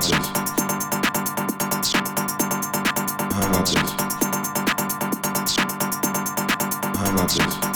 How 0.00 0.04
about 7.10 7.34
it? 7.34 7.67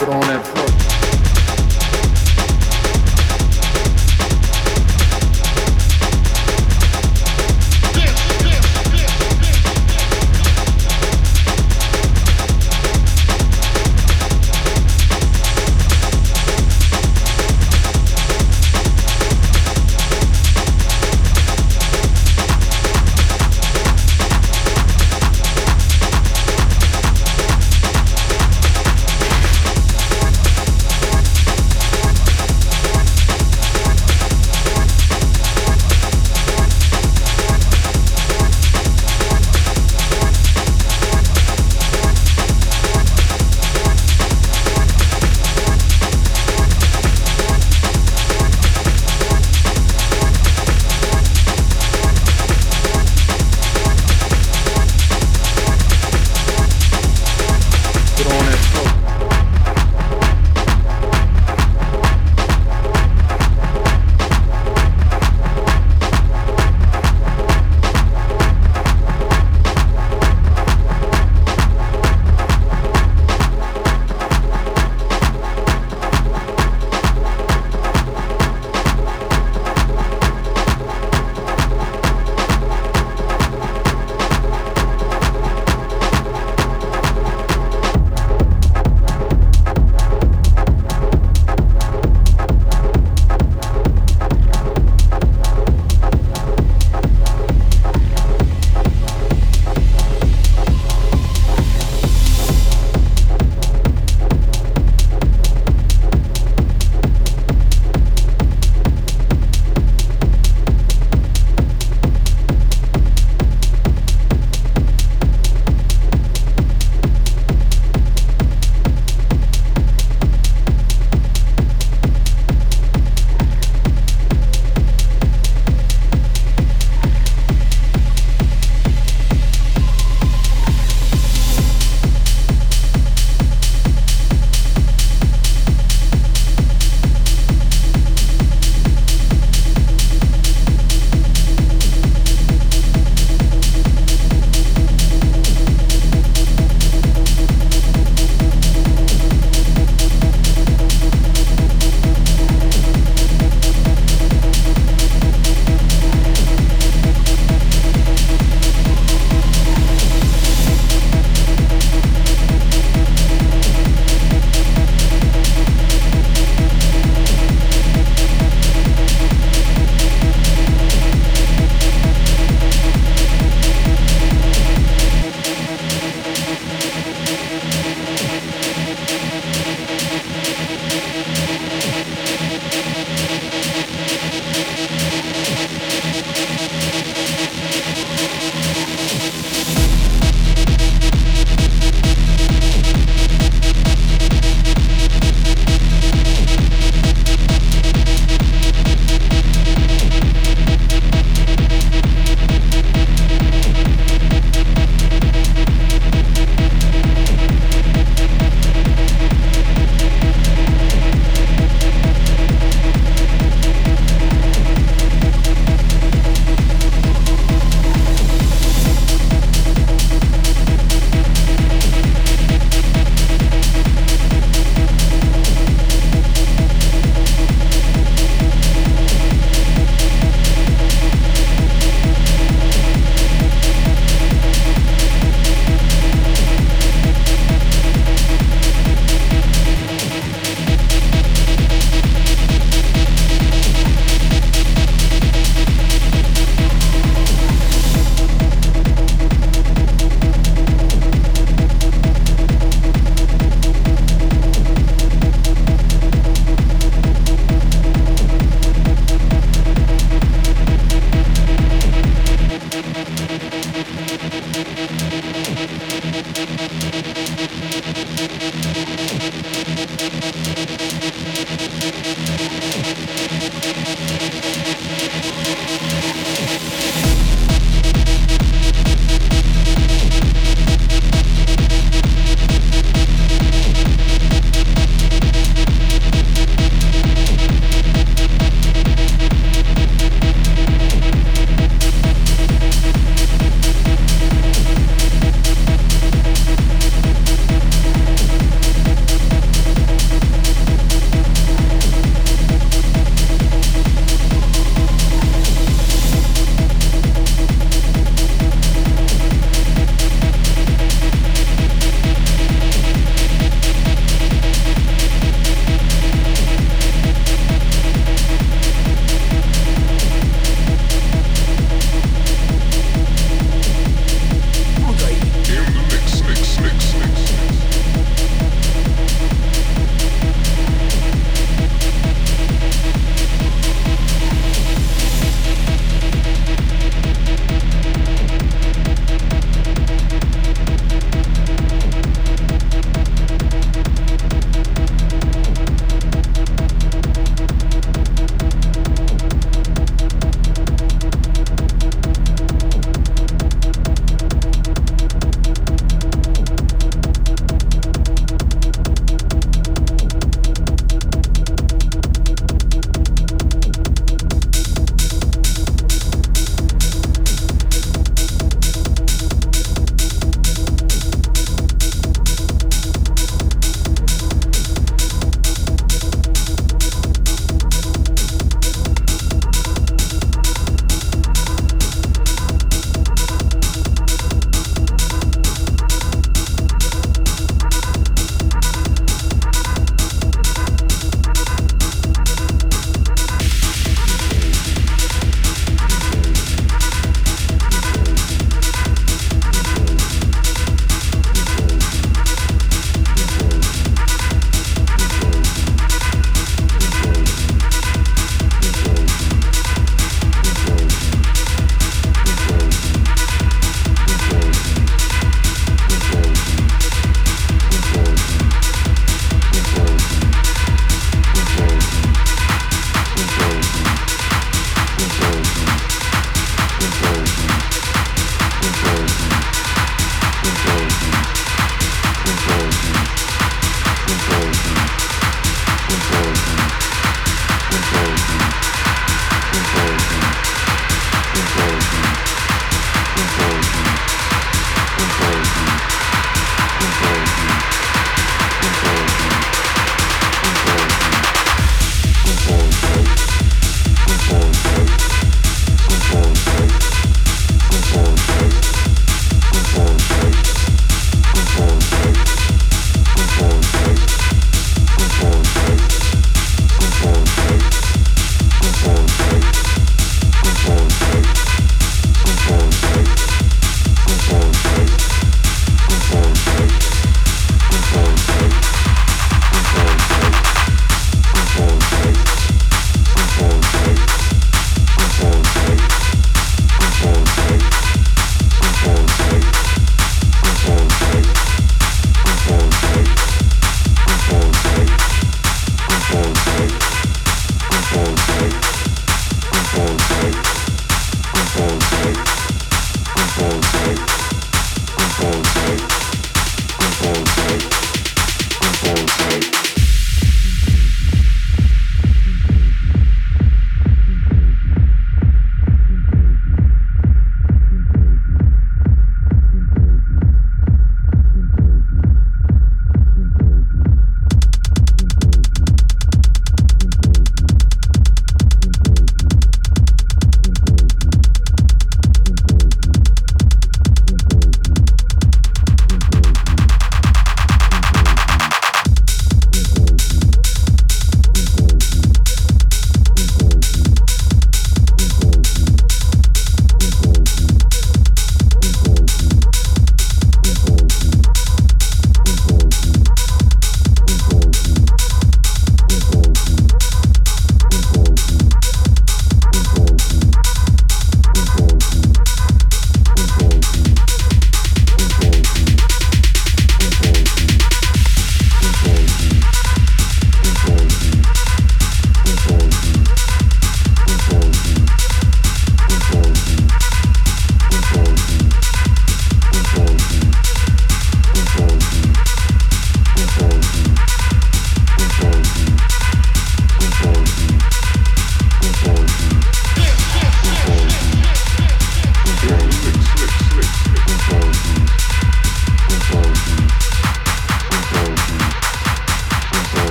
Put 0.00 0.08
on 0.08 0.20
that 0.22 0.46
floor. 0.46 0.99